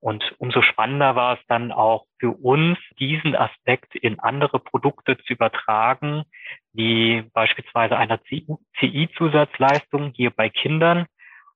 Und 0.07 0.37
umso 0.39 0.63
spannender 0.63 1.17
war 1.17 1.35
es 1.35 1.45
dann 1.49 1.73
auch 1.73 2.07
für 2.21 2.31
uns, 2.31 2.79
diesen 3.01 3.35
Aspekt 3.35 3.97
in 3.97 4.21
andere 4.21 4.61
Produkte 4.61 5.19
zu 5.19 5.33
übertragen, 5.33 6.23
wie 6.73 7.25
beispielsweise 7.35 7.97
einer 7.97 8.21
CI-Zusatzleistung 8.79 10.13
hier 10.15 10.31
bei 10.31 10.49
Kindern. 10.49 11.07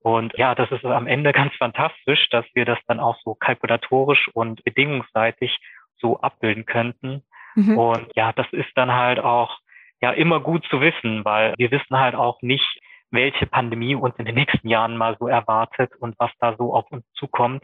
Und 0.01 0.37
ja, 0.37 0.57
das 0.57 0.69
ist 0.73 0.85
am 0.85 1.07
Ende 1.07 1.33
ganz 1.41 1.55
fantastisch, 1.55 2.29
dass 2.31 2.45
wir 2.53 2.65
das 2.65 2.81
dann 2.89 2.99
auch 2.99 3.21
so 3.23 3.37
kalkulatorisch 3.37 4.27
und 4.35 4.65
bedingungsseitig 4.65 5.57
so 5.99 6.19
abbilden 6.19 6.67
könnten. 6.67 7.23
Mhm. 7.55 7.79
Und 7.79 8.09
ja, 8.17 8.33
das 8.33 8.49
ist 8.51 8.71
dann 8.75 8.93
halt 8.93 9.21
auch 9.21 9.61
ja 10.01 10.11
immer 10.11 10.41
gut 10.41 10.67
zu 10.69 10.81
wissen, 10.81 11.25
weil 11.25 11.55
wir 11.57 11.71
wissen 11.71 12.01
halt 12.01 12.17
auch 12.17 12.43
nicht, 12.43 12.81
welche 13.13 13.47
Pandemie 13.47 13.95
uns 13.95 14.17
in 14.19 14.25
den 14.25 14.35
nächsten 14.35 14.69
Jahren 14.69 14.97
mal 14.97 15.17
so 15.21 15.29
erwartet 15.29 15.95
und 16.01 16.17
was 16.19 16.33
da 16.41 16.57
so 16.57 16.75
auf 16.75 16.91
uns 16.91 17.05
zukommt. 17.13 17.63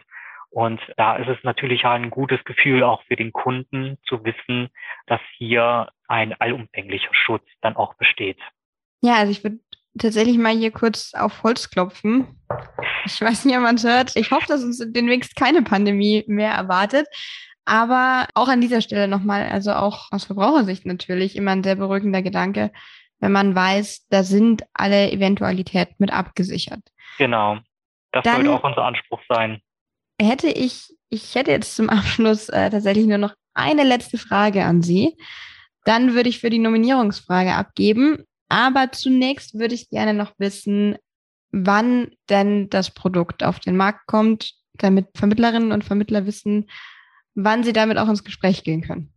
Und 0.50 0.80
da 0.96 1.16
ist 1.16 1.28
es 1.28 1.36
natürlich 1.42 1.84
ein 1.84 2.10
gutes 2.10 2.42
Gefühl 2.44 2.82
auch 2.82 3.02
für 3.04 3.16
den 3.16 3.32
Kunden 3.32 3.98
zu 4.06 4.24
wissen, 4.24 4.70
dass 5.06 5.20
hier 5.36 5.88
ein 6.08 6.32
allumfänglicher 6.40 7.12
Schutz 7.12 7.44
dann 7.60 7.76
auch 7.76 7.94
besteht. 7.94 8.38
Ja, 9.02 9.14
also 9.16 9.32
ich 9.32 9.44
würde 9.44 9.58
tatsächlich 9.98 10.38
mal 10.38 10.56
hier 10.56 10.70
kurz 10.70 11.12
auf 11.14 11.42
Holz 11.42 11.70
klopfen. 11.70 12.40
Ich 13.04 13.20
weiß 13.20 13.44
nicht, 13.44 13.56
ob 13.56 13.62
man 13.62 13.76
es 13.76 13.84
hört. 13.84 14.16
Ich 14.16 14.30
hoffe, 14.30 14.46
dass 14.48 14.64
uns 14.64 14.82
demnächst 14.92 15.36
keine 15.36 15.62
Pandemie 15.62 16.24
mehr 16.26 16.52
erwartet. 16.52 17.06
Aber 17.64 18.28
auch 18.34 18.48
an 18.48 18.60
dieser 18.60 18.80
Stelle 18.80 19.08
nochmal, 19.08 19.48
also 19.48 19.72
auch 19.72 20.12
aus 20.12 20.24
Verbrauchersicht 20.24 20.86
natürlich, 20.86 21.36
immer 21.36 21.50
ein 21.50 21.64
sehr 21.64 21.74
beruhigender 21.74 22.22
Gedanke, 22.22 22.70
wenn 23.18 23.32
man 23.32 23.54
weiß, 23.54 24.06
da 24.08 24.22
sind 24.22 24.62
alle 24.72 25.10
Eventualitäten 25.10 25.96
mit 25.98 26.12
abgesichert. 26.12 26.80
Genau. 27.18 27.58
Das 28.12 28.22
Dann 28.22 28.36
sollte 28.36 28.52
auch 28.52 28.64
unser 28.64 28.84
Anspruch 28.84 29.20
sein. 29.28 29.60
Hätte 30.20 30.48
ich, 30.48 30.94
ich 31.08 31.34
hätte 31.34 31.50
jetzt 31.50 31.76
zum 31.76 31.88
Abschluss 31.90 32.48
äh, 32.48 32.70
tatsächlich 32.70 33.06
nur 33.06 33.18
noch 33.18 33.34
eine 33.54 33.84
letzte 33.84 34.18
Frage 34.18 34.64
an 34.64 34.82
Sie. 34.82 35.16
Dann 35.84 36.14
würde 36.14 36.28
ich 36.28 36.40
für 36.40 36.50
die 36.50 36.58
Nominierungsfrage 36.58 37.54
abgeben. 37.54 38.24
Aber 38.48 38.92
zunächst 38.92 39.58
würde 39.58 39.74
ich 39.74 39.90
gerne 39.90 40.14
noch 40.14 40.32
wissen, 40.38 40.96
wann 41.50 42.10
denn 42.28 42.68
das 42.70 42.92
Produkt 42.92 43.42
auf 43.42 43.58
den 43.58 43.76
Markt 43.76 44.06
kommt, 44.06 44.52
damit 44.74 45.08
Vermittlerinnen 45.16 45.72
und 45.72 45.84
Vermittler 45.84 46.26
wissen, 46.26 46.68
wann 47.34 47.64
sie 47.64 47.72
damit 47.72 47.98
auch 47.98 48.08
ins 48.08 48.24
Gespräch 48.24 48.62
gehen 48.62 48.82
können. 48.82 49.12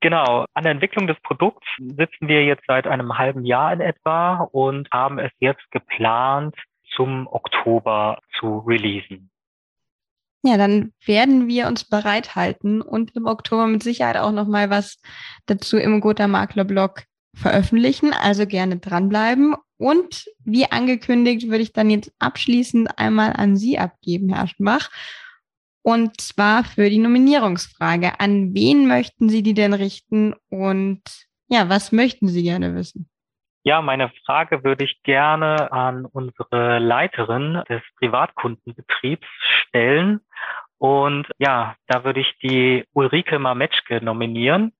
Genau, 0.00 0.46
an 0.54 0.62
der 0.64 0.72
Entwicklung 0.72 1.06
des 1.06 1.20
Produkts 1.20 1.66
sitzen 1.78 2.26
wir 2.26 2.44
jetzt 2.44 2.64
seit 2.66 2.86
einem 2.86 3.18
halben 3.18 3.44
Jahr 3.44 3.72
in 3.72 3.80
etwa 3.80 4.48
und 4.50 4.88
haben 4.90 5.18
es 5.18 5.30
jetzt 5.40 5.70
geplant, 5.70 6.56
zum 6.96 7.26
Oktober 7.26 8.18
zu 8.38 8.58
releasen. 8.60 9.29
Ja, 10.42 10.56
dann 10.56 10.92
werden 11.04 11.48
wir 11.48 11.66
uns 11.66 11.84
bereithalten 11.84 12.80
und 12.80 13.14
im 13.14 13.26
Oktober 13.26 13.66
mit 13.66 13.82
Sicherheit 13.82 14.16
auch 14.16 14.32
noch 14.32 14.48
mal 14.48 14.70
was 14.70 14.96
dazu 15.46 15.76
im 15.76 16.00
Gotha 16.00 16.28
Makler 16.28 16.64
Blog 16.64 17.04
veröffentlichen, 17.34 18.12
also 18.14 18.46
gerne 18.46 18.78
dranbleiben. 18.78 19.54
Und 19.76 20.30
wie 20.44 20.70
angekündigt, 20.70 21.48
würde 21.48 21.62
ich 21.62 21.72
dann 21.72 21.90
jetzt 21.90 22.12
abschließend 22.18 22.98
einmal 22.98 23.34
an 23.34 23.56
Sie 23.56 23.78
abgeben, 23.78 24.30
Herr 24.30 24.44
Aschenbach. 24.44 24.90
Und 25.82 26.20
zwar 26.20 26.64
für 26.64 26.88
die 26.88 26.98
Nominierungsfrage. 26.98 28.20
An 28.20 28.54
wen 28.54 28.86
möchten 28.86 29.28
Sie 29.28 29.42
die 29.42 29.54
denn 29.54 29.74
richten 29.74 30.34
und 30.48 31.02
ja, 31.48 31.68
was 31.68 31.92
möchten 31.92 32.28
Sie 32.28 32.42
gerne 32.42 32.74
wissen? 32.74 33.09
Ja, 33.62 33.82
meine 33.82 34.10
Frage 34.24 34.64
würde 34.64 34.84
ich 34.84 35.02
gerne 35.02 35.70
an 35.70 36.06
unsere 36.06 36.78
Leiterin 36.78 37.62
des 37.68 37.82
Privatkundenbetriebs 37.98 39.26
stellen. 39.40 40.20
Und 40.78 41.28
ja, 41.38 41.76
da 41.86 42.04
würde 42.04 42.20
ich 42.20 42.38
die 42.42 42.84
Ulrike 42.94 43.38
Mametschke 43.38 44.02
nominieren. 44.02 44.72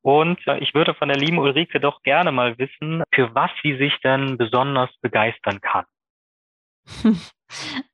Und 0.00 0.40
ich 0.60 0.74
würde 0.74 0.94
von 0.94 1.08
der 1.08 1.18
lieben 1.18 1.38
Ulrike 1.38 1.78
doch 1.78 2.02
gerne 2.02 2.32
mal 2.32 2.58
wissen, 2.58 3.02
für 3.12 3.34
was 3.34 3.50
sie 3.62 3.76
sich 3.76 4.00
denn 4.00 4.38
besonders 4.38 4.90
begeistern 5.00 5.60
kann. 5.60 5.84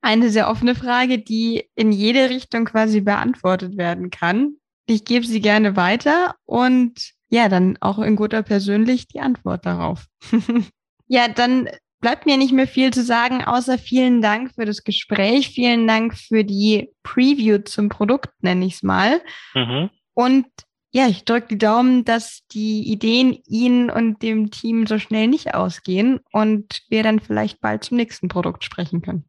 Eine 0.01 0.31
sehr 0.31 0.49
offene 0.49 0.75
Frage, 0.75 1.19
die 1.19 1.69
in 1.75 1.91
jede 1.91 2.31
Richtung 2.31 2.65
quasi 2.65 3.01
beantwortet 3.01 3.77
werden 3.77 4.11
kann. 4.11 4.55
Ich 4.87 5.05
gebe 5.05 5.27
sie 5.27 5.41
gerne 5.41 5.77
weiter 5.77 6.37
und 6.47 7.13
ja, 7.31 7.49
dann 7.49 7.77
auch 7.81 7.99
in 7.99 8.17
guter 8.17 8.43
persönlich 8.43 9.07
die 9.09 9.21
Antwort 9.21 9.67
darauf. 9.67 10.07
ja, 11.07 11.29
dann 11.29 11.69
bleibt 12.01 12.27
mir 12.27 12.37
nicht 12.37 12.53
mehr 12.53 12.67
viel 12.67 12.93
zu 12.93 13.03
sagen, 13.03 13.45
außer 13.45 13.79
vielen 13.79 14.23
Dank 14.23 14.55
für 14.55 14.65
das 14.65 14.85
Gespräch, 14.85 15.49
vielen 15.49 15.87
Dank 15.87 16.17
für 16.17 16.45
die 16.45 16.91
Preview 17.03 17.59
zum 17.59 17.89
Produkt, 17.89 18.31
nenne 18.41 18.65
ich 18.65 18.75
es 18.75 18.83
mal. 18.83 19.21
Mhm. 19.55 19.91
Und 20.15 20.47
ja, 20.91 21.07
ich 21.07 21.25
drücke 21.25 21.49
die 21.49 21.59
Daumen, 21.59 22.05
dass 22.05 22.47
die 22.49 22.91
Ideen 22.91 23.39
Ihnen 23.47 23.91
und 23.91 24.23
dem 24.23 24.51
Team 24.51 24.87
so 24.87 24.99
schnell 24.99 25.29
nicht 25.29 25.55
ausgehen 25.55 26.21
und 26.33 26.81
wir 26.89 27.03
dann 27.03 27.21
vielleicht 27.21 27.61
bald 27.61 27.85
zum 27.85 27.99
nächsten 27.99 28.29
Produkt 28.29 28.65
sprechen 28.65 29.03
können. 29.03 29.29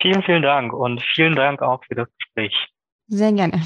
Vielen, 0.00 0.22
vielen 0.22 0.42
Dank 0.42 0.72
und 0.72 1.02
vielen 1.14 1.36
Dank 1.36 1.60
auch 1.62 1.84
für 1.84 1.94
das 1.94 2.08
Gespräch. 2.18 2.54
Sehr 3.08 3.32
gerne. 3.32 3.60